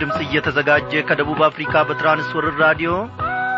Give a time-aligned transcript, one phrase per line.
[0.00, 2.92] ድምፅ እየተዘጋጀ ከደቡብ አፍሪካ በትራንስወርር ራዲዮ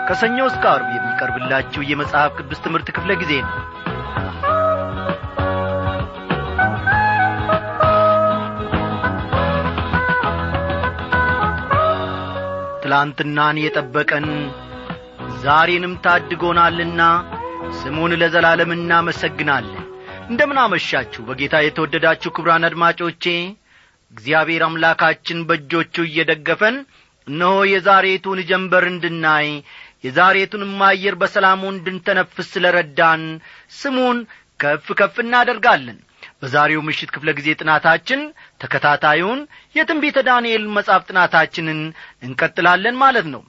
[0.08, 3.54] ከሰኞ እስከ አርብ የሚቀርብላችሁ የመጽሐፍ ቅዱስ ትምህርት ክፍለ ጊዜ ነው።
[12.84, 14.26] ትላንትናን የጠበቀን
[15.42, 17.02] ዛሬንም ታድጎናልና
[17.78, 19.78] ስሙን ለዘላለም እናመሰግናለን።
[20.28, 23.24] እንደምን አመሻችሁ በጌታ የተወደዳችሁ ክብራን አድማጮቼ
[24.12, 26.76] እግዚአብሔር አምላካችን በእጆቹ እየደገፈን
[27.26, 29.48] እነሆ የዛሬቱን ጀንበር እንድናይ
[30.06, 33.22] የዛሬቱንም አየር በሰላሙ እንድንተነፍስ ስለ ረዳን
[33.76, 34.18] ስሙን
[34.60, 35.98] ከፍ ከፍ እናደርጋለን።
[36.40, 38.20] በዛሬው ምሽት ክፍለ ጊዜ ጥናታችን
[38.62, 39.40] ተከታታዩን
[39.76, 41.80] የትንቢተ ዳንኤል መጻፍ ጥናታችንን
[42.26, 43.42] እንቀጥላለን ማለት ነው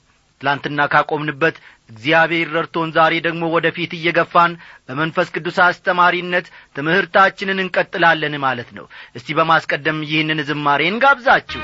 [0.43, 1.55] ትላንትና ካቆምንበት
[1.89, 4.51] እግዚአብሔር ረድቶን ዛሬ ደግሞ ወደ ፊት እየገፋን
[4.87, 6.45] በመንፈስ ቅዱስ አስተማሪነት
[6.77, 8.85] ትምህርታችንን እንቀጥላለን ማለት ነው።
[9.15, 11.61] እስቲ በማስቀደም ይህንን ዝማሬን ጋብዛችሁ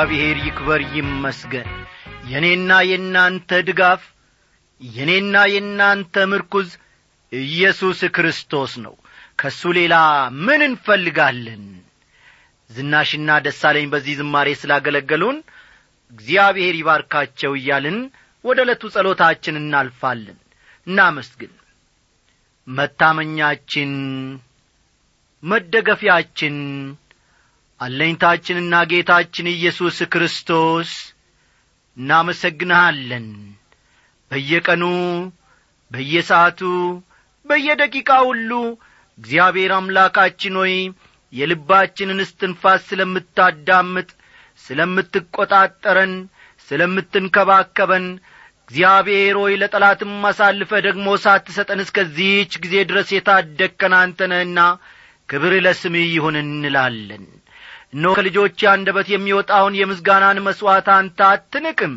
[0.00, 1.68] እግዚአብሔር ይክበር ይመስገን።
[2.28, 4.02] የእኔና የእናንተ ድጋፍ
[4.80, 6.68] የእኔና የእናንተ ምርኩዝ
[7.32, 8.94] ኢየሱስ ክርስቶስ ነው።
[9.40, 9.94] ከእሱ ሌላ
[10.44, 11.64] ምን እንፈልጋለን?
[12.70, 15.38] ዝናሽና ደሳለኝ በዚህ ዝማሬ ስላገለገሉን
[16.12, 17.98] እግዚአብሔር ይባርካቸው እያልን
[18.44, 20.38] ወደ ዕለቱ ጸሎታችን እናልፋለን።
[20.86, 21.52] እናመስግን።
[22.66, 23.92] መታመኛችን
[25.42, 26.56] መደገፊያችን
[27.80, 30.90] አለኝታችንና ጌታችን ኢየሱስ ክርስቶስ
[31.96, 33.26] እናመሰግንሃለን።
[34.30, 34.84] በየቀኑ
[35.90, 36.60] በየሰዓቱ
[37.46, 38.50] በየደቂቃ ሁሉ
[39.18, 40.74] እግዚአብሔር አምላካችን ሆይ
[41.32, 44.08] የልባችንን እስትንፋስ ስለምታዳምጥ
[44.64, 46.12] ስለምትቈጣጠረን
[46.68, 48.06] ስለምትንከባከበን
[48.62, 54.60] እግዚአብሔር ሆይ ለጠላትም አሳልፈ ደግሞ ሳትሰጠን እስከዚህች ጊዜ ድረስ የታደግከን አንተነህና
[55.28, 57.24] ክብር ለስምህ ይሁን እንላለን
[57.92, 61.94] እነሆ ከልጆች አንደበት የሚወጣውን የምስጋናን መሥዋዕት አንተ አትንቅም።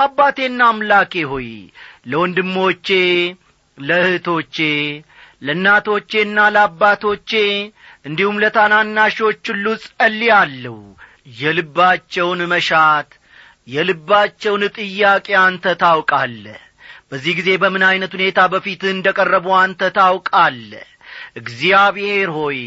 [0.00, 1.48] አባቴና አምላኬ ሆይ
[2.10, 2.88] ለወንድሞቼ
[3.78, 4.56] ለእህቶቼ
[5.42, 7.30] ለእናቶቼና ለአባቶቼ
[8.06, 10.76] እንዲሁም ለታናናሾች ሁሉ ጸልያለሁ።
[11.40, 13.10] የልባቸውን መሻት
[13.68, 16.60] የልባቸውን ጥያቄ አንተ ታውቃለህ።
[17.10, 20.88] በዚህ ጊዜ በምን ዐይነት ሁኔታ በፊትህ እንደ ቀረቡ አንተ ታውቃለህ።
[21.40, 22.60] እግዚአብሔር ሆይ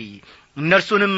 [0.58, 1.16] እነርሱንም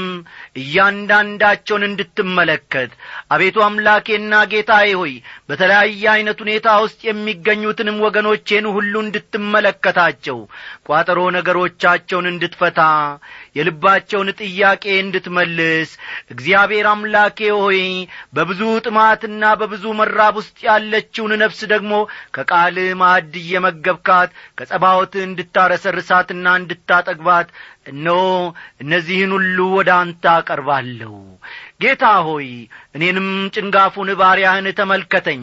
[0.58, 2.92] እያንዳንዳቸውን እንድትመለከት።
[3.34, 5.14] አቤቱ አምላኬና ጌታዬ ሆይ
[5.50, 10.40] በተለያየ ዐይነት ሁኔታ ውስጥ የሚገኙትንም ወገኖቼን ሁሉ እንድትመለከታቸው
[10.88, 12.82] ቋጠሮ ነገሮቻቸውን እንድትፈታ
[13.58, 15.92] የልባቸውን ጥያቄ እንድትመልስ
[16.34, 17.80] እግዚአብሔር አምላኬ ሆይ
[18.36, 21.94] በብዙ ጥማትና በብዙ መራብ ውስጥ ያለችውን ነፍስ ደግሞ
[22.38, 27.50] ከቃል ማዕድ እየመገብካት ከጸባዖት እንድታረሰርሳትና እንድታጠግባት
[27.90, 28.22] እነሆ
[28.84, 31.14] እነዚህን ሁሉ ወደ አንተ አቀርባለሁ።
[31.82, 32.48] ጌታ ሆይ
[32.96, 35.42] እኔንም ጭንጋፉን ባሪያህን ተመልከተኝ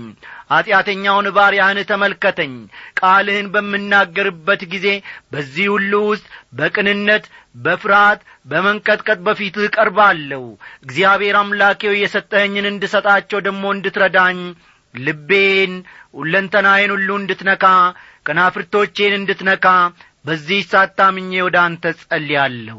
[0.53, 2.53] ኀጢአተኛውን ባሪያህን ተመልከተኝ።
[3.01, 4.87] ቃልህን በምናገርበት ጊዜ
[5.33, 6.27] በዚህ ሁሉ ውስጥ
[6.59, 7.25] በቅንነት
[7.56, 10.43] በፍርሃት በመንቀጥቀጥ በፊትህ ቀርባለሁ
[10.87, 14.41] እግዚአብሔር አምላኬው የሰጠኸኝን እንድሰጣቸው ደግሞ እንድትረዳኝ
[14.95, 15.73] ልቤን
[16.15, 17.65] ሁለንተናዬን ሁሉ እንድትነካ
[18.27, 19.67] ከናፍርቶቼን እንድትነካ
[20.25, 22.79] በዚህ ሳታምኜ ወደ አንተ ጸልያለሁ።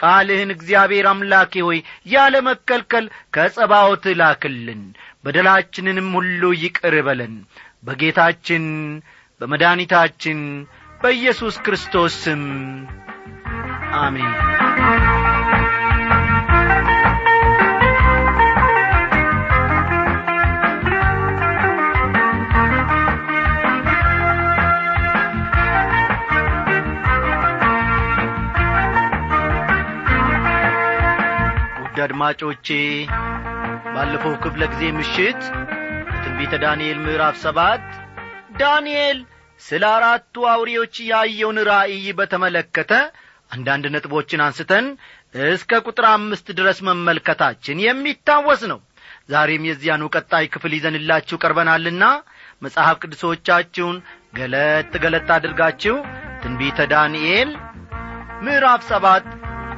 [0.00, 4.82] ቃልህን እግዚአብሔር አምላኬ ሆይ ያለ መከልከል ከጸባዖት ላክልን።
[5.24, 7.34] በደላችንንም ሁሉ ይቅር በለን።
[7.82, 8.66] በጌታችን
[9.40, 10.38] በመድኒታችን
[11.00, 12.44] በኢየሱስ ክርስቶስ ስም
[14.00, 14.32] አሜን
[32.06, 32.68] አድማጮቼ
[33.94, 35.40] ባለፈው ክፍለ ጊዜ ምሽት
[36.08, 37.84] በትንቢተ ዳንኤል ምዕራፍ ሰባት
[38.60, 39.18] ዳንኤል
[39.62, 42.92] ስለ አራቱ አውሬዎች ያየውን ራእይ በተመለከተ
[43.50, 44.86] አንዳንድ ነጥቦችን አንስተን
[45.50, 48.80] እስከ ቁጥር አምስት ድረስ መመልከታችን የሚታወስ ነው።
[49.28, 52.04] ዛሬም የዚያኑ ቀጣይ ክፍል ይዘንላችሁ ቀርበናልና
[52.62, 53.96] መጽሐፍ ቅዱሶቻችሁን
[54.38, 55.96] ገለጥ ገለጥ አድርጋችሁ
[56.42, 57.50] ትንቢተ ዳንኤል
[58.46, 59.26] ምዕራፍ ሰባት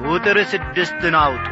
[0.03, 1.45] ቁጥር ስድስትን አውጡ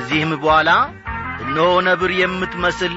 [0.00, 0.70] ከዚህም በኋላ
[1.42, 2.92] እነሆ ነብር የምትመስል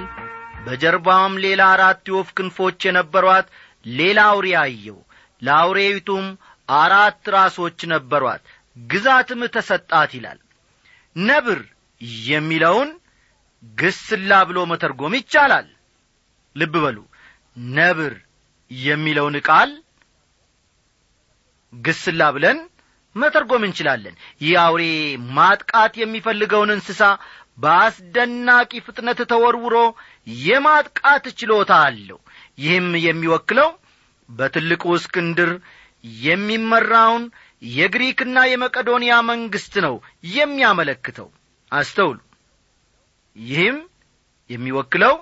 [0.65, 3.47] በጀርባዋም ሌላ አራት የወፍ ክንፎች የነበሯት
[3.85, 4.97] ሌላ አውሬ አየው
[5.41, 6.25] ለአውሬይቱም
[6.69, 8.43] አራት ራሶች ነበሯት
[8.77, 10.39] ግዛትም ተሰጣት ይላል።
[11.15, 11.61] ነብር
[12.27, 12.91] የሚለውን
[13.63, 15.67] ግስላ ብሎ መተርጎም ይቻላል።
[16.55, 16.99] ልብ በሉ።
[17.75, 18.15] ነብር
[18.71, 19.73] የሚለውን ቃል
[21.73, 22.59] ግስላ ብለን
[23.15, 24.83] መተርጎም እንችላለን። ይህ አውሬ
[25.37, 27.01] ማጥቃት የሚፈልገውን እንስሳ
[27.57, 29.77] በአስደናቂ ፍጥነት ተወርውሮ
[30.43, 32.19] የማጥቃት ችሎታ አለው።
[32.57, 33.69] ይህም የሚወክለው
[34.29, 35.51] በትልቁ እስክንድር
[36.23, 37.23] የሚመራውን
[37.71, 39.95] የግሪክና የመቀዶንያ መንግሥት ነው
[40.35, 41.27] የሚያመለክተው።
[41.71, 42.17] አስተውሉ።
[43.35, 43.77] ይህም
[44.49, 45.13] የሚወክለው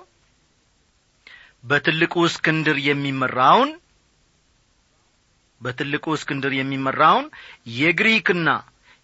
[1.64, 3.70] በትልቁ እስክንድር የሚመራውን
[5.60, 7.26] በትልቁ እስክንድር የሚመራውን
[7.78, 8.48] የግሪክና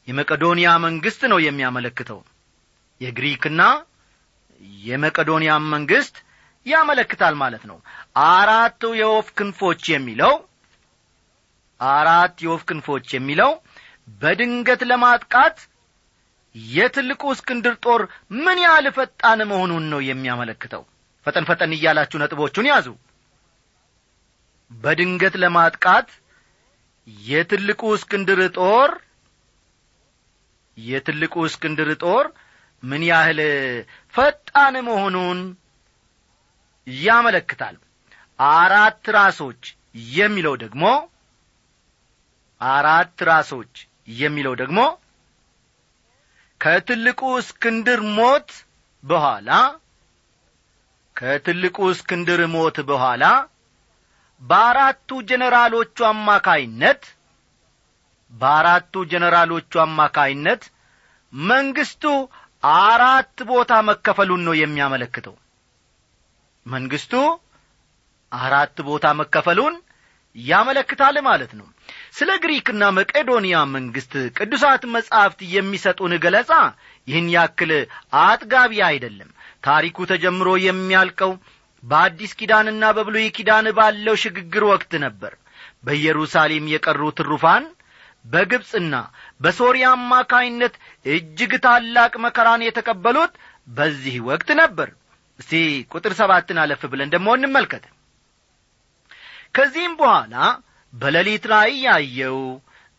[0.09, 2.21] የመቀዶንያ መንግሥት ነው የሚያመለክተው።
[3.01, 3.63] የግሪክና
[4.85, 6.17] የመቀዶንያ መንግሥት
[6.67, 7.79] ያመለክታል ማለት ነው።
[8.29, 10.35] አራቱ የወፍ ክንፎች የሚለው
[11.81, 13.51] አራት የወፍ ክንፎች የሚለው
[14.21, 15.59] በድንገት ለማጥቃት
[16.55, 18.03] የትልቁ እስክንድር ጦር
[18.39, 20.83] ምን ያህል ፈጣን መሆኑን ነው የሚያመለክተው?
[21.27, 22.87] ፈጠን ፈጠን እያላችሁ ነጥቦቹን ያዙ።
[24.71, 26.09] በድንገት ለማጥቃት
[27.07, 28.91] የትልቁ እስክንድር ጦር
[30.77, 32.27] የትልቁ እስክንድር ጦር
[32.83, 33.41] ምን ያህል
[34.15, 35.39] ፈጣን መሆኑን
[36.87, 37.77] ያመለክታል።
[38.55, 39.63] አራት ራሶች
[40.15, 40.85] የሚለው ደግሞ
[42.61, 43.75] አራት ራሶች
[44.17, 44.81] የሚለው ደግሞ
[46.61, 48.51] ከትልቁ እስክንድር ሞት
[49.05, 49.51] በኋላ
[51.17, 53.25] ከትልቁ እስክንድር ሞት በኋላ
[54.43, 57.03] በአራቱ ጀነራሎቹ አማካይነት
[58.33, 60.63] በአራቱ ጀነራሎቹ አማካይነት
[61.33, 62.05] መንግስቱ
[62.81, 65.35] አራት ቦታ መከፈሉን ነው የሚያመለክተው።
[66.67, 67.13] መንግስቱ
[68.33, 69.75] አራት ቦታ መከፈሉን
[70.37, 71.67] ያመለክታል ማለት ነው።
[72.13, 76.51] ስለ ግሪክና መቄዶንያ መንግሥት ቅዱሳት መጻሕፍት የሚሰጡን ገለጻ
[77.09, 77.71] ይህን ያክል
[78.23, 79.31] አጥጋቢ አይደለም።
[79.65, 81.33] ታሪኩ ተጀምሮ የሚያልቀው
[81.83, 85.33] በአዲስ ኪዳንና በብሉይ ኪዳን ባለው ሽግግር ወቅት ነበር።
[85.85, 87.65] በኢየሩሳሌም የቀሩ ትሩፋን
[88.25, 88.95] በግብፅና
[89.41, 90.75] በሶርያ አማካይነት
[91.07, 93.35] እጅግ ታላቅ መከራን የተቀበሉት
[93.69, 94.89] በዚህ ወቅት ነበር።
[95.39, 95.53] እስቲ
[95.93, 97.85] ቁጥር ሰባትን አለፍ ብለን ደግሞ እንመልከት።
[99.55, 100.35] ከዚህም በኋላ
[100.95, 102.39] በሌሊት ራእይ ያየው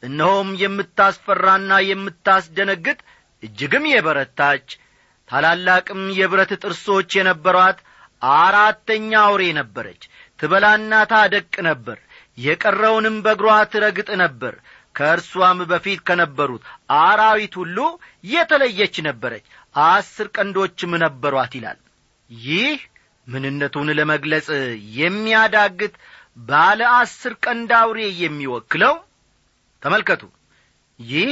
[0.04, 2.98] እነሆም የምታስፈራና የምታስደነግጥ
[3.44, 4.68] እጅግም የበረታች
[5.30, 7.80] ታላላቅም የብረት ጥርሶች የነበሯት
[8.36, 10.02] አራተኛ አውሬ ነበረች።
[10.40, 11.98] ትበላና ታደቅ ነበር።
[12.38, 14.54] የቀረውንም በእግሯ ትረግጥ ነበር።
[14.96, 16.64] ከእርሷም በፊት ከነበሩት
[17.02, 17.78] አራዊት ሁሉ
[18.32, 19.46] የተለየች ነበረች።
[19.88, 21.80] አስር ቀንዶችም ነበሯት ይላል።
[22.30, 22.78] ይህ
[23.28, 24.48] ምንነቱን ለመግለጽ
[25.00, 25.94] የሚያዳግት
[26.48, 28.96] ባለ አስር ቀንድ አውሬ የሚወክለው
[29.84, 30.24] ተመልከቱ።
[31.00, 31.32] ይህ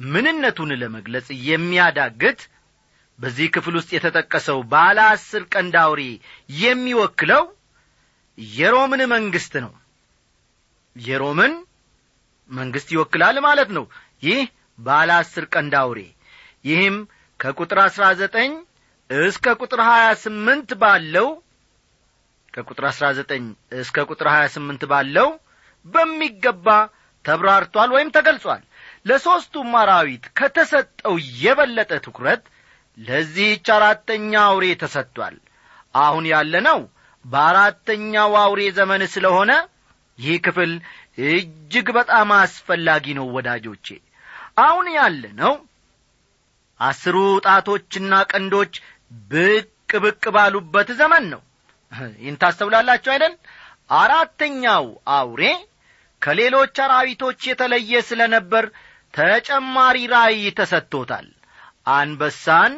[0.00, 2.40] ምንነቱን ለመግለጽ የሚያዳግት
[3.18, 6.02] በዚህ ክፍል ውስጥ የተጠቀሰው ባለ አስር ቀንድ አውሬ
[6.58, 7.44] የሚወክለው
[8.38, 9.72] የሮምን መንግሥት ነው።
[10.96, 11.52] የሮምን
[12.50, 13.84] መንግሥት ይወክላል ማለት ነው።
[14.22, 14.42] ይህ
[14.78, 16.00] ባለ አስር ቀንድ አውሬ
[16.64, 16.96] ይህም
[17.40, 18.52] ከቁጥር አሥራ ዘጠኝ
[19.10, 21.28] እስከ ቁጥር ሀያ ስምንት ባለው
[22.54, 23.44] ከቁጥር አሥራ ዘጠኝ
[23.80, 25.28] እስከ ቁጥር ሀያ ስምንት ባለው
[25.86, 26.68] በሚገባ
[27.24, 28.62] ተብራርቷል ወይም ተገልጿል።
[29.06, 32.42] ለሦስቱም አራዊት ከተሰጠው የበለጠ ትኩረት
[32.98, 35.36] ለዚህች አራተኛ አውሬ ተሰጥቷል።
[35.98, 36.78] አሁን ያለነው
[37.24, 39.52] በአራተኛው አውሬ ዘመን ስለሆነ
[40.18, 40.72] ይህ ክፍል
[41.28, 43.86] እጅግ በጣም አስፈላጊ ነው ወዳጆቼ።
[44.58, 45.54] አሁን ያለነው
[46.80, 48.74] አስሩ ጣቶችና ቀንዶች
[49.30, 49.68] ብቅ
[50.04, 51.42] ብቅ ባሉበት ዘመን ነው።
[52.16, 53.34] ይህን ታስተውላላችሁ አይደል?
[53.98, 54.86] አራተኛው
[55.16, 55.42] አውሬ
[56.22, 58.64] ከሌሎች አራዊቶች የተለየ ስለ ነበር
[59.14, 61.26] ተጨማሪ ራእይ ተሰጥቶታል
[61.86, 62.72] አንበሳን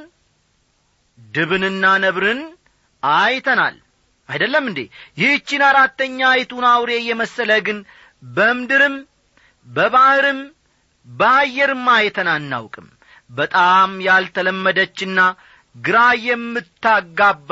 [1.18, 2.40] ድብንና ነብርን
[3.02, 3.76] አይተናል።
[4.28, 4.80] አይደለም እንዴ?
[5.18, 7.78] ይህችን አራተኛ አይቱን አውሬ የመሰለ ግን
[8.36, 8.96] በምድርም
[9.66, 10.40] በባሕርም
[11.06, 12.88] በአየርም አይተን አናውቅም።
[13.30, 15.20] በጣም ያልተለመደችና
[15.74, 17.50] ግራ የምታጋባ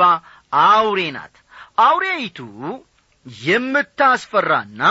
[0.67, 1.35] አውሬ ናት።
[1.79, 2.39] አውሬይቱ
[3.43, 4.81] የምታስፈራና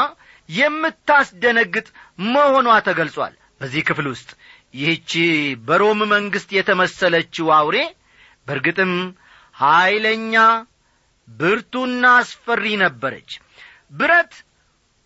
[0.49, 1.87] የምታስደነግጥ
[2.29, 4.31] መሆኗ ተገልጿል። በዚህ ክፍል ውስጥ
[4.75, 5.13] ይህቺ
[5.67, 7.77] በሮም መንግሥት የተመሰለችው አውሬ
[8.47, 8.93] በርግጥም
[9.57, 10.35] ኀይለኛ
[11.29, 13.31] ብርቱና አስፈሪ ነበረች።
[13.93, 14.33] ብረት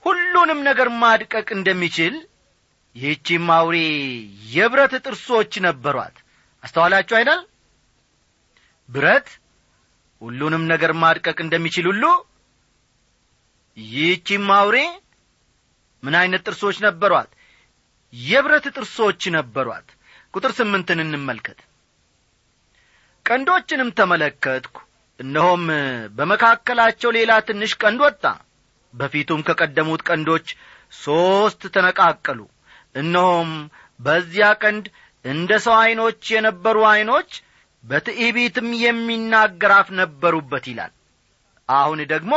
[0.04, 2.14] ሁሉንም ነገር ማድቀቅ እንደሚችል
[2.96, 3.76] ይህቺም አውሬ
[4.54, 6.16] የብረት ጥርሶች ነበሯት።
[6.62, 7.40] አስተዋላችሁ አይደል?
[8.88, 9.28] ብረት
[10.22, 12.04] ሁሉንም ነገር ማድቀቅ እንደሚችል ሁሉ
[13.76, 14.78] ይህቺም አውሬ
[16.02, 17.30] ምን ዐይነት ጥርሶች ነበሯት
[18.12, 19.88] የብረት ጥርሶች ነበሯት።
[20.34, 21.58] ቁጥር ስምንትን እንመልከት።
[23.26, 24.76] ቀንዶችንም ተመለከትኩ።
[25.20, 25.64] እነሆም
[26.16, 28.22] በመካከላቸው ሌላ ትንሽ ቀንድ ወጣ።
[28.94, 30.46] በፊቱም ከቀደሙት ቀንዶች
[30.96, 32.40] ሦስት ተነቃቀሉ።
[32.94, 33.50] እነሆም
[34.00, 34.86] በዚያ ቀንድ
[35.24, 37.30] እንደ ሰው ዐይኖች የነበሩ ዐይኖች
[37.84, 40.92] በትዕቢትም የሚናገር አፍ ነበሩበት ይላል።
[41.68, 42.32] አሁን ደግሞ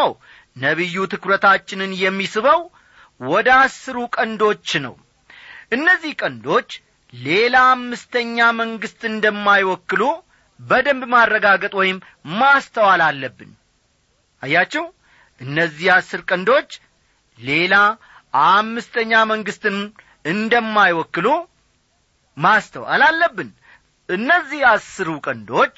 [0.58, 2.62] ነቢዩ ትኩረታችንን የሚስበው
[3.22, 4.96] ወደ አስሩ ቀንዶች ነው
[5.72, 6.70] እነዚህ ቀንዶች
[7.14, 10.04] ሌላ አምስተኛ መንግሥት እንደማይወክሉ
[10.60, 11.98] በደንብ ማረጋገጥ ወይም
[12.40, 13.52] ማስተዋል አለብን።
[14.42, 14.84] አያችሁ?
[15.42, 16.70] እነዚህ አስር ቀንዶች
[17.40, 17.76] ሌላ
[18.48, 19.78] አምስተኛ መንግሥትን
[20.26, 21.28] እንደማይወክሉ
[22.38, 23.50] ማስተዋል አለብን።
[24.10, 25.76] እነዚህ አስሩ ቀንዶች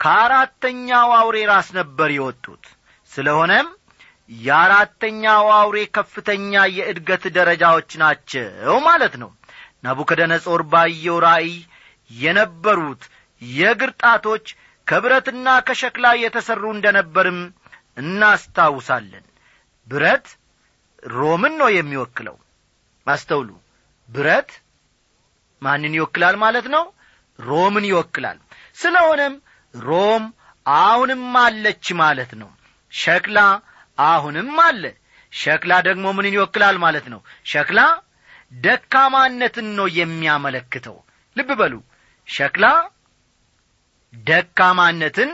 [0.00, 2.64] ከአራተኛው አውሬ ራስ ነበር የወጡት።
[3.12, 3.68] ስለሆነም
[4.30, 9.30] የአራተኛው አውሬ ከፍተኛ የእድገት ደረጃዎች ናቸው ማለት ነው።
[9.84, 11.52] ናቡከደነጾር ባየው ራእይ
[12.10, 13.02] የነበሩት
[13.42, 14.46] የእግር ጣቶች
[14.86, 17.40] ከብረትና ከሸክላ የተሠሩ እንደ ነበርም
[18.02, 19.24] እናስታውሳለን።
[19.88, 20.26] ብረት
[21.12, 22.36] ሮምን ነው የሚወክለው።
[23.06, 23.50] አስተውሉ።
[24.08, 24.50] ብረት
[25.62, 26.84] ማንን ይወክላል ማለት ነው?
[27.38, 28.38] ሮምን ይወክላል።
[28.78, 29.34] ስለሆነም
[29.74, 30.24] ሮም
[30.66, 32.50] አሁንም አለች ማለት ነው።
[32.92, 33.38] ሸክላ
[33.98, 34.82] አሁንም አለ።
[35.32, 37.20] ሸክላ ደግሞ ምንን ይወክላል ማለት ነው?
[37.46, 37.80] ሸክላ
[38.58, 40.96] ደካማነትን ነው የሚያመለክተው።
[41.36, 41.74] ልብ በሉ።
[42.28, 42.64] ሸክላ
[44.14, 45.30] ደካማነትን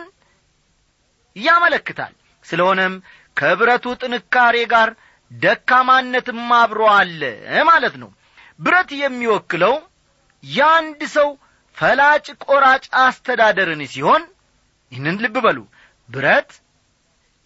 [1.36, 2.12] ያመለክታል።
[2.44, 2.94] ስለሆነም
[3.36, 4.88] ከብረቱ ጥንካሬ ጋር
[5.30, 7.20] ደካማነትም አብሮ አለ
[7.68, 8.10] ማለት ነው።
[8.60, 9.74] ብረት የሚወክለው
[10.44, 11.28] የአንድ ሰው
[11.76, 14.22] ፈላጭ ቆራጭ አስተዳደርን ሲሆን
[14.92, 15.58] ይህንን ልብ በሉ።
[16.08, 16.50] ብረት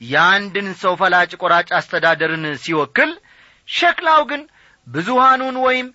[0.01, 3.11] የአንድን ሰው ፈላጭ ቆራጭ አስተዳደርን ሲወክል
[3.69, 4.43] ሸክላው ግን
[4.87, 5.87] ብዙሃኑን ወይም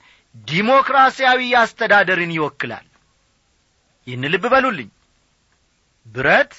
[0.48, 2.86] ዲሞክራሲያዊ አስተዳደርን ይወክላል።
[4.08, 4.90] ይህን ልብ በሉልኝ።
[6.06, 6.54] ብረት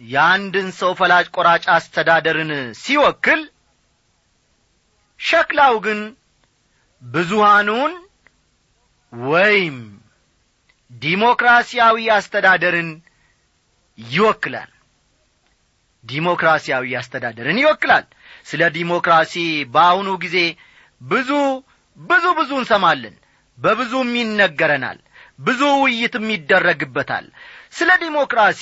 [0.00, 3.42] የአንድን ሰው ፈላጭ ቆራጭ አስተዳደርን ሲወክል
[5.20, 6.00] ሸክላው ግን
[7.02, 7.92] ብዙሃኑን
[9.12, 9.76] ወይም
[10.90, 12.90] ዲሞክራሲያዊ አስተዳደርን
[13.98, 14.70] ይወክላል
[16.06, 18.04] ዲሞክራሲያዊ አስተዳደርን ይወክላል።
[18.46, 19.34] ስለ ዲሞክራሲ
[19.74, 20.36] በአሁኑ ጊዜ
[21.00, 21.30] ብዙ
[21.98, 23.14] ብዙ ብዙ እንሰማለን።
[23.58, 24.98] በብዙም ይነገረናል።
[25.40, 27.26] ብዙ ውይይትም ይደረግበታል።
[27.72, 28.60] ስለ ዲሞክራሲ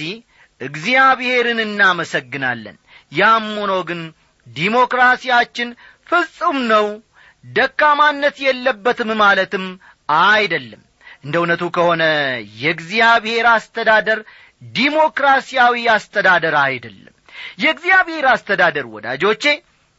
[0.60, 2.76] እግዚአብሔርን እናመሰግናለን።
[3.12, 4.00] ያም ሆኖ ግን
[4.46, 5.68] ዲሞክራሲያችን
[6.08, 6.86] ፍጹም ነው
[7.44, 9.64] ደካማነት የለበትም ማለትም
[10.26, 10.82] አይደለም።
[11.24, 12.02] እንደ እውነቱ ከሆነ
[12.62, 14.18] የእግዚአብሔር አስተዳደር
[14.62, 17.13] ዲሞክራሲያዊ አስተዳደር አይደለም
[17.58, 19.44] የእግዚአብሔር አስተዳደር ወዳጆቼ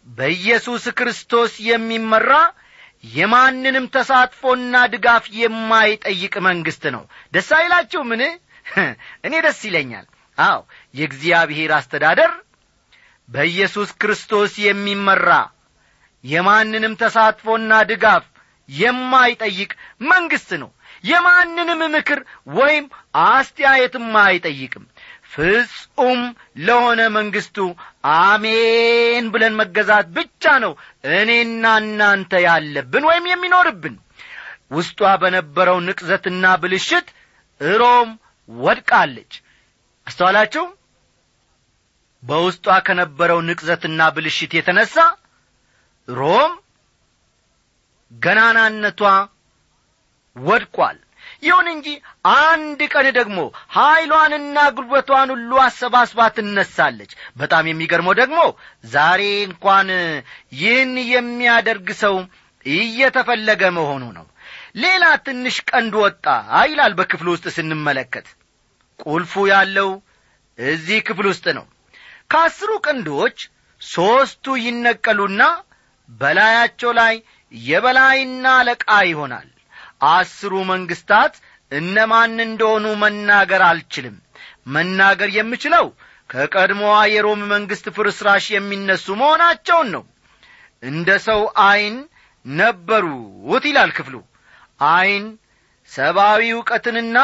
[0.07, 2.31] በኢየሱስ ክርስቶስ የሚመራ
[3.13, 8.21] የማንንም ተሳትፎና ድጋፍ የማይጠይቅ መንግሥት ነው። ደስ አይላችሁ ምን
[9.25, 10.05] እኔ ደስ ይለኛል።
[10.37, 10.59] አዎ
[10.93, 12.31] የእግዚአብሔር አስተዳደር
[13.29, 15.29] በኢየሱስ ክርስቶስ የሚመራ
[16.23, 18.25] የማንንም ተሳትፎና ድጋፍ
[18.69, 19.71] የማይጠይቅ
[20.09, 20.69] መንግሥት ነው።
[21.03, 22.19] የማንንም ምክር
[22.55, 22.85] ወይም
[23.25, 24.85] አስተያየትም አይጠይቅም
[25.35, 26.19] ፍጹም
[26.65, 27.57] ለሆነ መንግሥቱ
[28.19, 30.73] አሜን ብለን መገዛት ብቻ ነው
[31.15, 33.95] እኔና እናንተ ያለብን ወይም የሚኖርብን።
[34.71, 37.07] ውስጧ በነበረው ንቅዘትና ብልሽት
[37.61, 38.09] ሮም
[38.49, 39.33] ወድቃለች።
[40.07, 40.63] አስተዋላችሁ?
[42.23, 44.95] በውስጧ ከነበረው ንቅዘትና ብልሽት የተነሣ
[46.07, 46.51] ሮም
[48.11, 49.01] ገናናነቷ
[50.35, 50.97] ወድቋል
[51.45, 51.87] ይሁን እንጂ
[52.35, 53.37] አንድ ቀን ደግሞ
[53.75, 58.39] ኀይሏንና ጉልበቷን ሁሉ አሰባስባ ትነሳለች። በጣም የሚገርመው ደግሞ
[58.93, 59.89] ዛሬ እንኳን
[60.59, 62.15] ይህን የሚያደርግ ሰው
[62.65, 64.25] እየተፈለገ መሆኑ ነው።
[64.83, 66.25] ሌላ ትንሽ ቀንድ ወጣ
[66.69, 68.27] ይላል በክፍል ውስጥ ስንመለከት።
[69.05, 69.89] ቁልፉ ያለው
[70.59, 71.65] እዚህ ክፍል ውስጥ ነው።
[72.31, 73.37] ከአስሩ ቀንዶች
[73.81, 75.41] ሦስቱ ይነቀሉና
[76.09, 77.15] በላያቸው ላይ
[77.51, 79.47] የበላይና አለቃ ይሆናል
[80.01, 81.33] አስሩ መንግስታት
[81.71, 84.17] እነማን እንደሆኑ መናገር አልችልም።
[84.67, 85.85] መናገር የምችለው
[86.29, 90.03] ከቀድሞዋ የሮም መንግሥት ፍርስራሽ የሚነሱ መሆናቸውን ነው።
[90.83, 91.97] እንደ ሰው ዐይን
[92.45, 94.15] ነበሩት ይላል ክፍሉ።
[94.89, 95.25] ዐይን
[95.91, 97.17] ሰብአዊ ዕውቀትንና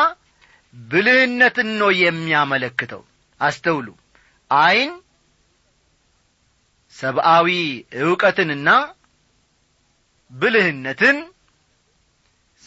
[0.73, 3.01] ብልህነትን ነው የሚያመለክተው።
[3.41, 3.87] አስተውሉ።
[4.51, 4.91] ዐይን
[6.95, 7.47] ሰብአዊ
[8.01, 8.69] ዕውቀትንና
[10.31, 11.17] ብልህነትን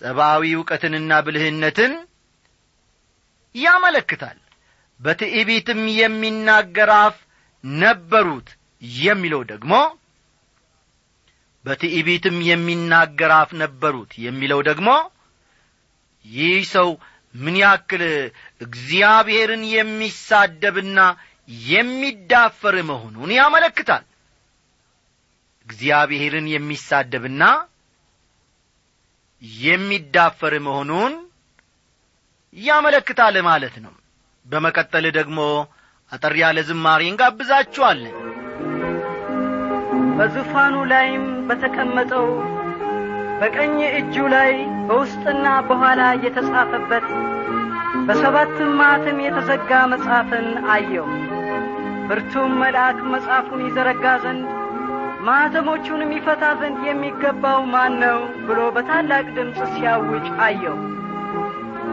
[0.03, 1.93] ሰብአዊ ዕውቀትንና ብልህነትን
[3.55, 4.39] ያመለክታል።
[5.01, 7.17] በትዕቢትም የሚናገር አፍ
[7.65, 8.49] ነበሩት
[8.99, 9.73] የሚለው ደግሞ
[11.65, 14.89] በትዕቢትም የሚናገር አፍ ነበሩት የሚለው ደግሞ
[16.25, 16.89] ይህ ሰው
[17.35, 18.03] ምን ያክል
[18.61, 20.99] እግዚአብሔርን የሚሳደብና
[21.69, 24.05] የሚዳፈር መሆኑን ያመለክታል።
[25.67, 27.43] እግዚአብሔርን የሚሳደብና
[29.63, 31.13] የሚዳፈር መሆኑን
[32.57, 33.93] ያመለክታል ማለት ነው።
[34.47, 35.39] በመቀጠል ደግሞ
[36.13, 38.17] አጠር ያለ ዝማሬ እንጋብዛችኋለን።
[40.19, 42.27] በዙፋኑ ላይም በተቀመጠው
[43.41, 44.53] በቀኝ እጁ ላይ
[44.89, 47.07] በውስጥና በኋላ የተጻፈበት
[48.07, 51.09] በሰባትም ማኅተም የተዘጋ መጽሐፍን አየው።
[52.09, 54.47] ብርቱም መልአክ መጽሐፉን ይዘረጋ ዘንድ
[55.25, 60.77] ማኅተሞቹንም ይፈታ ዘንድ የሚገባው ማን ነው ብሎ በታላቅ ድምፅ ሲያውጭ አየው።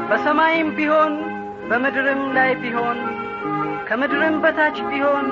[0.09, 1.13] በሰማይም ቢሆን
[1.69, 2.97] በምድርም ላይ ቢሆን
[3.87, 5.27] ከምድርም በታች ቢሆን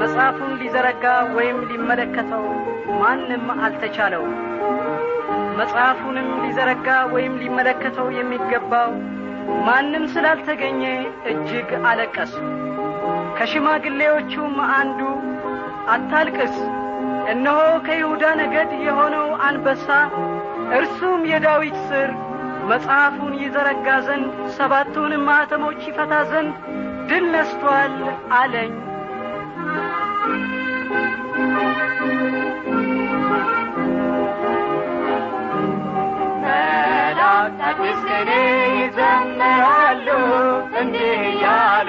[0.00, 1.04] መጽሐፉን ሊዘረጋ
[1.36, 2.44] ወይም ሊመለከተው
[3.00, 4.24] ማንም አልተቻለው።
[5.58, 8.90] መጽሐፉንም ሊዘረጋ ወይም ሊመለከተው የሚገባው
[9.66, 10.82] ማንም ስላልተገኘ
[11.30, 12.32] እጅግ አለቀስ።
[13.38, 15.00] ከሽማግሌዎቹም አንዱ
[15.94, 16.56] አታልቅስ
[17.32, 19.86] እነሆ ከይሁዳ ነገድ የሆነው አንበሳ
[20.78, 22.10] እርሱም የዳዊት ስር
[22.70, 26.54] መጽሐፉን ይዘረጋ ዘንድ ሰባቱንም ማኅተሞች ይፈታ ዘንድ
[27.08, 27.94] ድል ነስቶአል
[28.38, 28.72] አለኝ።
[41.26, 41.88] እያሉ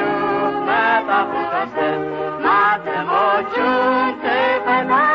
[0.67, 1.97] መጽሐፉን ከፍተህ
[2.45, 3.75] ማኅተሞቹን
[4.23, 5.14] ትፈታትን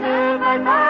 [0.00, 0.89] to the night.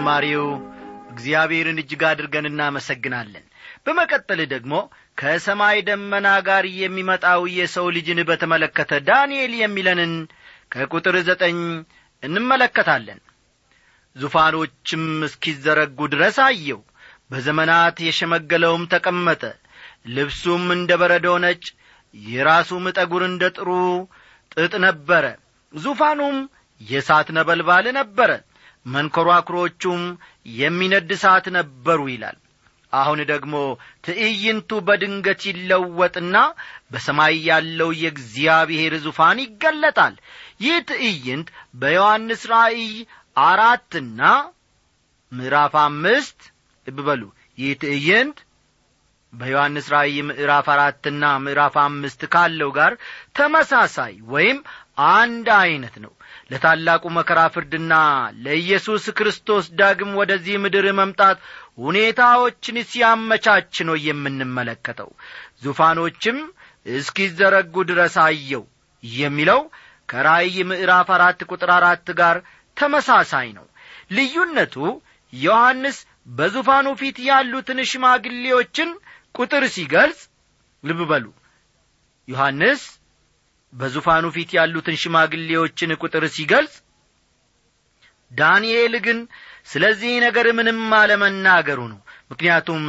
[0.00, 0.44] ዝማሬው
[1.10, 3.44] እግዚአብሔርን እጅግ አድርገን እናመሰግናለን።
[3.84, 4.74] በመቀጠል ደግሞ
[5.20, 10.12] ከሰማይ ደመና ጋር የሚመጣው የሰው ልጅን በተመለከተ ዳንኤል የሚለንን
[10.74, 11.58] ከቁጥር ዘጠኝ
[12.22, 13.20] እንመለከታለን።
[14.16, 16.80] ዙፋኖችም እስኪዘረጉ ድረስ አየው።
[17.30, 19.42] በዘመናት የሸመገለውም ተቀመጠ።
[20.16, 21.64] ልብሱም እንደ በረዶ ነጭ
[22.14, 23.68] የራሱም ጠጒር እንደ ጥሩ
[24.54, 25.24] ጥጥ ነበረ።
[25.74, 26.38] ዙፋኑም
[26.80, 28.30] የእሳት ነበልባል ነበረ
[28.86, 30.02] መንኰራኵሮቹም
[30.56, 32.38] የሚነድ እሳት ነበሩ ይላል።
[32.92, 33.54] አሁን ደግሞ
[34.06, 36.36] ትዕይንቱ በድንገት ይለወጥና
[36.92, 40.14] በሰማይ ያለው የእግዚአብሔር ዙፋን ይገለጣል።
[40.60, 41.48] ይህ ትዕይንት
[41.80, 42.82] በዮሐንስ ራእይ
[43.44, 44.22] አራትና
[45.32, 46.38] ምዕራፍ አምስት
[46.86, 47.22] ልብ በሉ።
[47.58, 48.38] ይህ ትዕይንት
[49.32, 52.92] በዮሐንስ ራእይ ምዕራፍ አራትና ምዕራፍ አምስት ካለው ጋር
[53.36, 54.58] ተመሳሳይ ወይም
[55.14, 56.12] አንድ ዐይነት ነው
[56.50, 57.94] ለታላቁ መከራ ፍርድና
[58.44, 61.38] ለኢየሱስ ክርስቶስ ዳግም ወደዚህ ምድር መምጣት
[61.84, 65.10] ሁኔታዎችን ሲያመቻች ነው የምንመለከተው።
[65.64, 66.38] ዙፋኖችም
[66.86, 68.64] እስኪዘረጉ ድረስ አየው
[69.04, 69.60] የሚለው
[70.08, 72.36] ከራእይ ምዕራፍ አራት ቁጥር አራት ጋር
[72.76, 73.66] ተመሳሳይ ነው።
[74.10, 74.74] ልዩነቱ
[75.32, 75.98] ዮሐንስ
[76.30, 78.90] በዙፋኑ ፊት ያሉትን ሽማግሌዎችን
[79.34, 80.20] ቁጥር ሲገልጽ
[80.84, 81.26] ልብ በሉ።
[82.28, 82.82] ዮሐንስ
[83.72, 86.74] በዙፋኑ ፊት ያሉትን ሽማግሌዎችን ቁጥር ሲገልጽ
[88.30, 89.18] ዳንኤል ግን
[89.66, 92.82] ስለዚህ ነገር ምንም አለመናገሩ ነው። ምክንያቱም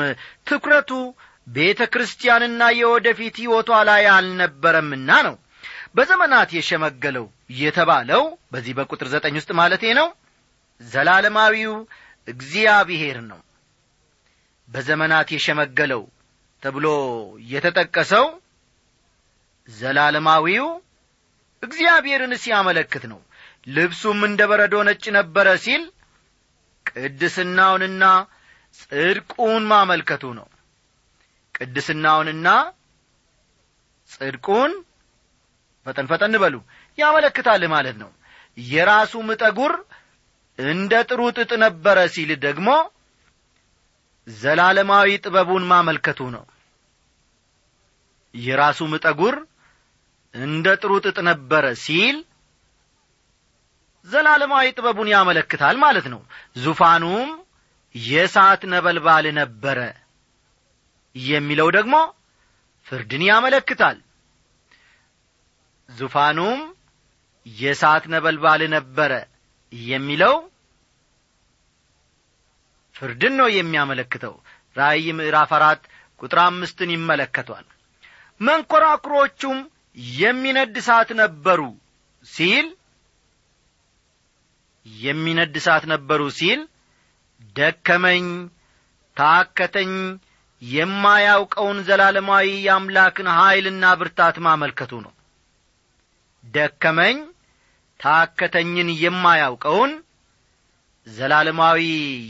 [0.48, 0.91] ትኩረቱ
[1.48, 5.36] ቤተ ክርስቲያንና የወደፊት ሕይወቷ ላይ አልነበረምና ነው።
[5.96, 7.26] በዘመናት የሸመገለው
[7.60, 8.22] የተባለው
[8.54, 10.08] በዚህ በቁጥር ዘጠኝ ውስጥ ማለቴ ነው
[10.82, 11.74] ዘላለማዊው
[12.28, 13.39] እግዚአብሔር ነው።
[14.70, 16.04] በዘመናት የሸመገለው
[16.63, 16.88] ተብሎ
[17.52, 18.26] የተጠቀሰው
[19.69, 20.67] ዘላለማዊው
[21.63, 23.19] እግዚአብሔርን ሲያመለክት ነው።
[23.67, 25.84] ልብሱም እንደ በረዶ ነጭ ነበረ ሲል
[26.86, 28.04] ቅድስናውንና
[28.80, 30.47] ጽድቁን ማመልከቱ ነው።
[31.56, 32.47] ቅድስናውንና
[34.10, 34.71] ጽድቁን
[35.86, 36.56] ፈጠን ፈጠን በሉ
[36.97, 38.10] ያመለክታል ማለት ነው።
[38.58, 39.74] የራሱም ጠጒር
[40.60, 42.69] እንደ ጥሩ ጥጥ ነበረ ሲል ደግሞ
[44.28, 46.43] ዘላለማዊ ጥበቡን ማመልከቱ ነው።
[48.36, 49.36] የራሱም ጠጒር
[50.36, 52.17] እንደ ጥሩ ጥጥ ነበረ ሲል
[54.08, 56.22] ዘላለማዊ ጥበቡን ያመለክታል ማለት ነው።
[56.58, 57.30] ዙፋኑም
[57.96, 59.80] የእሳት ነበልባል ነበረ
[61.15, 61.96] የሚለው ደግሞ
[62.88, 63.98] ፍርድን ያመለክታል።
[65.89, 66.60] ዙፋኑም
[67.46, 69.12] የእሳት ነበልባል ነበረ
[69.74, 70.36] የሚለው
[72.96, 74.34] ፍርድን ነው የሚያመለክተው።
[74.76, 75.82] ራእይ ምዕራፍ አራት
[76.22, 77.65] ቁጥር አምስትን ይመለከቷል።
[78.41, 79.58] መንኰራኵሮቹም
[79.97, 81.62] የሚነድ እሳት ነበሩ
[82.25, 82.67] ሲል
[84.86, 86.62] የሚነድ እሳት ነበሩ ሲል
[87.56, 88.25] ደከመኝ
[89.17, 89.91] ታከተኝ
[90.62, 95.13] የማያውቀውን ዘላለማዊ የአምላክን ኀይልና ብርታት ማመልከቱ ነው።
[96.43, 97.17] ደከመኝ
[97.99, 99.91] ታከተኝን የማያውቀውን
[101.08, 101.82] ዘላለማዊ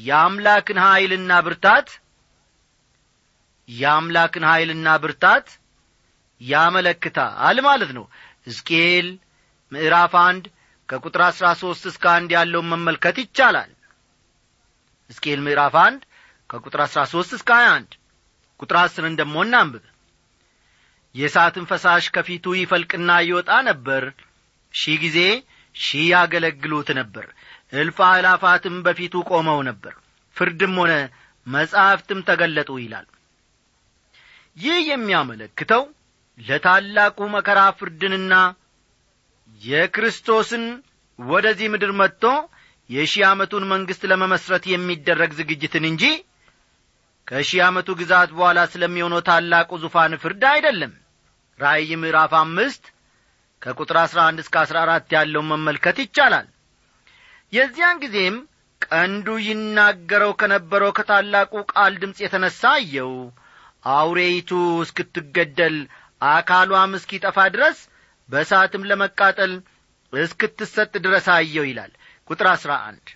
[0.08, 1.90] የአምላክን ኀይልና ብርታት
[3.70, 5.48] የአምላክን ኀይልና ብርታት
[6.42, 8.06] ያመለክታል ማለት ነው።
[8.48, 9.08] ሕዝቅኤል
[9.72, 10.46] ምዕራፍ አንድ
[10.90, 13.72] ከቁጥር አሥራ ሦስት እስከ አንድ ያለውን መመልከት ይቻላል።
[15.10, 16.02] ሕዝቅኤል ምዕራፍ አንድ
[16.50, 17.92] ከቁጥር አሥራ ሦስት እስከ ሀያ አንድ
[18.60, 19.86] ቁጥር አስርን ደሞ እናንብብ።
[21.16, 24.04] የእሳትን ፈሳሽ ከፊቱ ይፈልቅና ይወጣ ነበር።
[24.74, 25.20] ሺህ ጊዜ
[25.76, 27.26] ሺህ ያገለግሉት ነበር።
[27.74, 29.94] እልፍ አእላፋትም በፊቱ ቆመው ነበር።
[30.36, 30.94] ፍርድም ሆነ
[31.48, 33.08] መጻሕፍትም ተገለጡ ይላል።
[34.58, 35.84] ይህ የሚያመለክተው
[36.42, 38.34] ለታላቁ መከራ ፍርድንና
[39.62, 40.64] የክርስቶስን
[41.20, 42.24] ወደዚህ ምድር መጥቶ
[42.90, 46.04] የሺህ ዓመቱን መንግሥት ለመመስረት የሚደረግ ዝግጅትን እንጂ
[47.28, 50.94] ከሺህ ዓመቱ ግዛት በኋላ ስለሚሆነው ታላቁ ዙፋን ፍርድ አይደለም።
[51.60, 52.84] ራእይ ምዕራፍ አምስት
[53.62, 56.48] ከቁጥር አሥራ አንድ እስከ አሥራ አራት ያለውን መመልከት ይቻላል።
[57.54, 58.36] የዚያን ጊዜም
[58.82, 63.14] ቀንዱ ይናገረው ከነበረው ከታላቁ ቃል ድምፅ የተነሣ አየው።
[63.92, 64.52] አውሬይቱ
[64.84, 65.78] እስክትገደል
[66.22, 67.78] አካሏም እስኪጠፋ ድረስ
[68.30, 69.54] በእሳትም ለመቃጠል
[70.14, 71.92] እስክትሰጥ ድረስ አየው ይላል።
[72.30, 73.08] ቁጥር አሥራ አንድ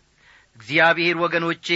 [0.60, 1.68] እግዚአብሔር ወገኖቼ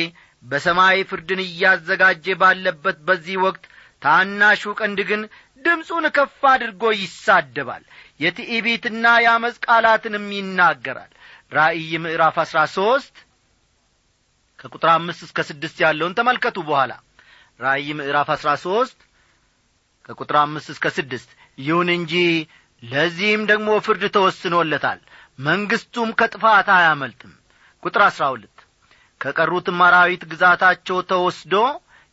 [0.43, 3.63] በሰማይ ፍርድን እያዘጋጀ ባለበት በዚህ ወቅት
[4.01, 5.21] ታናሹ ቀንድ ግን
[5.65, 7.83] ድምፁን ከፍ አድርጎ ይሳደባል።
[8.19, 11.11] የትዕቢትና የአመፅ ቃላትንም ይናገራል።
[11.51, 13.15] ራእይ ምዕራፍ አሥራ ሦስት
[14.59, 16.93] ከቁጥር አምስት እስከ ስድስት ያለውን ተመልከቱ በኋላ።
[17.59, 18.97] ራእይ ምዕራፍ አሥራ ሦስት
[20.09, 22.13] ከቁጥር አምስት እስከ ስድስት ይሁን እንጂ
[22.83, 24.99] ለዚህም ደግሞ ፍርድ ተወስኖለታል።
[25.39, 27.33] መንግሥቱም ከጥፋት አያመልጥም።
[27.83, 28.57] ቁጥር አሥራ ሁለት
[29.21, 31.53] ከቀሩትም አራዊት ግዛታቸው ተወስዶ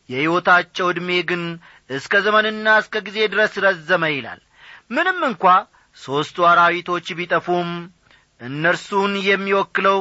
[0.09, 1.43] የሕይወታቸው ዕድሜ ግን
[1.91, 4.41] እስከ ዘመንና እስከ ጊዜ ድረስ ረዘመ ይላል።
[4.91, 5.45] ምንም እንኳ
[5.97, 7.71] ሦስቱ አራዊቶች ቢጠፉም
[8.41, 10.01] እነርሱን የሚወክለው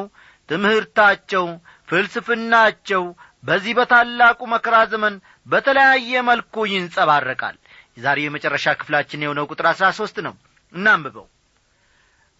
[0.50, 1.46] ትምህርታቸው
[1.90, 3.04] ፍልስፍናቸው
[3.44, 5.16] በዚህ በታላቁ መከራ ዘመን
[5.48, 7.56] በተለያየ መልኩ ይንጸባረቃል
[7.98, 10.34] የዛሬው የመጨረሻ ክፍላችን የሆነው ቁጥር አሥራ ሦስት ነው።
[10.74, 11.26] እናንብበው።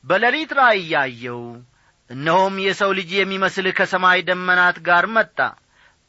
[0.04, 1.42] በሌሊት ራእይ ያየው
[2.10, 5.38] እነሆም የሰው ልጅ የሚመስል ከሰማይ ደመናት ጋር መጣ።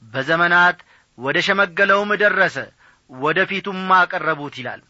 [0.02, 0.78] በዘመናት
[1.18, 2.56] ወደ ሸመገለውም ደረሰ
[3.10, 4.80] ወደ ፊቱም አቀረቡት ይላል።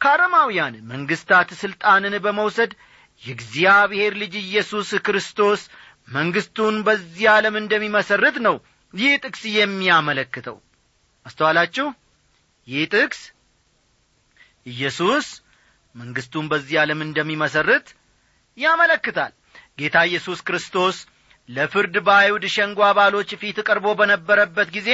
[0.00, 2.72] ከአረማውያን መንግሥታት ሥልጣንን በመውሰድ
[3.22, 5.60] የእግዚአብሔር ልጅ ኢየሱስ ክርስቶስ
[6.08, 8.56] መንግሥቱን በዚህ ዓለም እንደሚመሰርት ነው
[8.94, 10.56] ይህ ጥቅስ የሚያመለክተው።
[11.26, 11.86] አስተዋላችሁ?
[12.68, 13.20] ይህ ጥቅስ
[14.66, 15.26] ኢየሱስ
[15.94, 17.86] መንግሥቱን በዚህ ዓለም እንደሚመሰርት
[18.58, 19.32] ያመለክታል።
[19.78, 20.96] ጌታ ኢየሱስ ክርስቶስ
[21.48, 24.90] ለፍርድ በአይሁድ ሸንጎ አባሎች ፊት ቀርቦ በነበረበት ጊዜ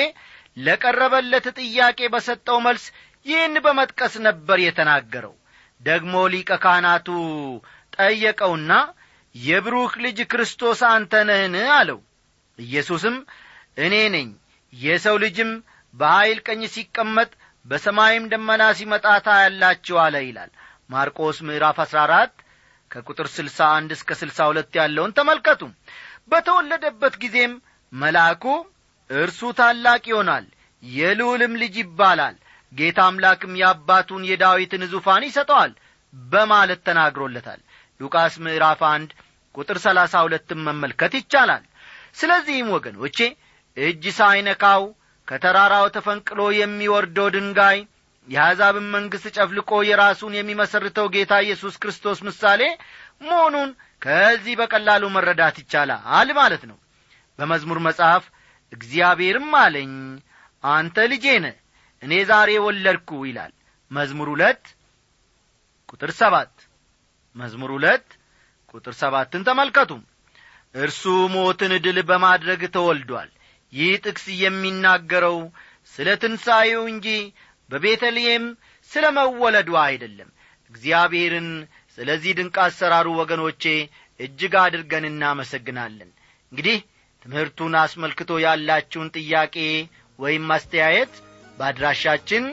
[0.58, 2.84] ለቀረበለት ጥያቄ በሰጠው መልስ
[3.26, 5.34] ይህን በመጥቀስ ነበር የተናገረው።
[5.80, 7.08] ደግሞ ሊቀ ካህናቱ
[7.96, 8.72] ጠየቀውና
[9.34, 11.54] የብሩክ ልጅ ክርስቶስ አንተ ነህን?
[11.76, 11.98] አለው።
[12.58, 13.16] ኢየሱስም
[13.78, 14.28] እኔ ነኝ።
[14.72, 15.50] የሰው ልጅም
[15.94, 17.30] በኀይል ቀኝ ሲቀመጥ
[17.66, 20.50] በሰማይም ደመና ሲመጣ ታያላችሁ አለ ይላል።
[20.90, 22.32] ማርቆስ ምዕራፍ አሥራ አራት
[22.90, 25.62] ከቁጥር ስልሳ አንድ እስከ ስልሳ ሁለት ያለውን ተመልከቱ።
[26.32, 27.52] በተወለደበት ጊዜም
[27.92, 28.44] መልአኩ
[29.10, 30.44] እርሱ ታላቅ ይሆናል
[30.82, 32.36] የልዑልም ልጅ ይባላል
[32.72, 35.72] ጌታ አምላክም የአባቱን የዳዊትን ዙፋን ይሰጠዋል
[36.14, 37.60] በማለት ተናግሮለታል።
[38.00, 39.10] ሉቃስ ምዕራፍ አንድ
[39.54, 41.64] ቁጥር ሰላሳ ሁለትም መመልከት ይቻላል።
[42.14, 43.18] ስለዚህም ወገኖቼ
[43.76, 44.82] እጅ ሳይነካው
[45.28, 47.78] ከተራራው ተፈንቅሎ የሚወርደው ድንጋይ
[48.28, 52.62] የአሕዛብን መንግሥት ጨፍልቆ የራሱን የሚመሰርተው ጌታ ኢየሱስ ክርስቶስ ምሳሌ
[53.22, 53.70] መሆኑን
[54.02, 56.78] ከዚህ በቀላሉ መረዳት ይቻላል ማለት ነው።
[57.38, 58.24] በመዝሙር መጽሐፍ
[58.72, 59.92] እግዚአብሔርም አለኝ
[60.64, 61.56] አንተ ልጄ ነህ
[62.02, 63.52] እኔ ዛሬ ወለድኩ ይላል።
[63.90, 64.64] መዝሙር ሁለት
[65.88, 66.52] ቁጥር ሰባት
[67.36, 68.06] መዝሙር ሁለት
[68.74, 69.90] ቁጥር ሰባትን ተመልከቱ።
[70.74, 73.30] እርሱ ሞትን ድል በማድረግ ተወልዷል
[73.72, 75.38] ይህ ጥቅስ የሚናገረው
[75.94, 77.08] ስለ ትንሣኤው እንጂ
[77.70, 78.44] በቤተልሔም
[78.90, 80.30] ስለ መወለዱ አይደለም።
[80.72, 81.48] እግዚአብሔርን
[81.98, 83.64] ስለዚህ ድንቅ አሰራሩ ወገኖቼ
[84.20, 86.10] እጅግ አድርገን እናመሰግናለን።
[86.52, 86.78] እንግዲህ
[87.22, 89.56] ትምህርቱን አስመልክቶ ያላችሁን ጥያቄ
[90.18, 91.12] ወይም አስተያየት
[91.58, 92.44] በአድራሻችን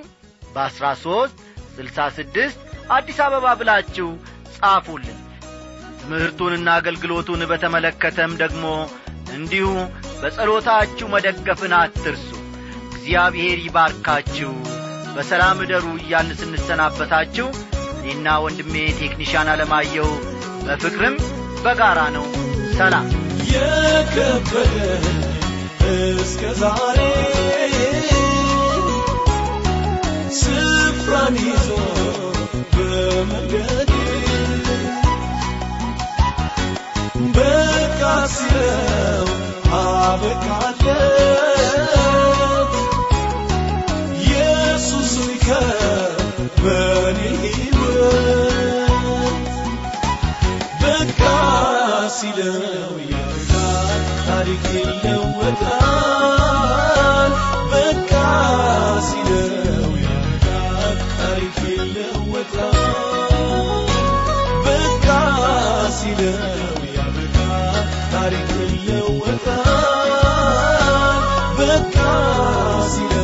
[0.54, 1.38] በአሥራ ሦስት
[1.76, 2.60] ስልሳ ስድስት
[2.92, 4.10] አዲስ አበባ ብላችሁ
[4.56, 5.20] ጻፉልን።
[6.02, 8.66] ትምህርቱንና አገልግሎቱን በተመለከተም ደግሞ
[9.34, 9.68] እንዲሁ
[10.22, 12.28] በጸሎታችሁ መደገፍን አትርሱ።
[12.90, 14.52] እግዚአብሔር ይባርካችሁ።
[15.14, 17.48] በሰላም እደሩ እያልን ስንሰናበታችሁ
[18.00, 20.12] እኔና ወንድሜ ቴክኒሻን አለማየው
[20.66, 21.16] በፍቅርም
[21.64, 22.28] በጋራ ነው።
[22.78, 23.08] ሰላም።
[23.52, 24.76] የከበደ
[26.22, 27.00] እስከ ዛሬ
[30.40, 31.70] ስፍራን ይዞ
[32.74, 33.92] በመንገድ
[37.36, 38.02] በቃ
[38.36, 39.28] ሲለው
[40.12, 40.96] አበቃለት
[44.20, 45.14] ኢየሱስ
[47.42, 48.00] ሕይወት
[54.74, 56.12] ይለወጣል
[57.72, 58.12] በቃ
[59.02, 59.90] ሲለው
[72.90, 73.19] brasileiro.